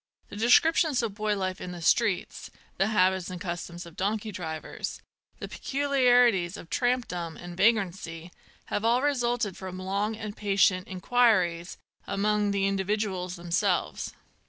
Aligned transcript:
The 0.29 0.35
descriptions 0.35 1.03
of 1.03 1.13
boy 1.13 1.37
life 1.37 1.61
in 1.61 1.73
the 1.73 1.81
streets, 1.83 2.49
the 2.77 2.87
habits 2.87 3.29
and 3.29 3.39
customs 3.39 3.85
of 3.85 3.95
donkey 3.95 4.31
drivers, 4.31 4.99
the 5.37 5.47
peculiarities 5.47 6.57
of 6.57 6.71
tramp 6.71 7.07
dom 7.07 7.37
and 7.37 7.55
vagrancy, 7.55 8.31
have 8.73 8.83
all 8.83 9.03
resulted 9.03 9.55
from 9.55 9.77
long 9.77 10.15
and 10.17 10.35
patient 10.35 10.87
inquiries 10.87 11.77
among 12.07 12.49
the 12.49 12.65
individuals 12.65 13.35
themselves. 13.35 14.15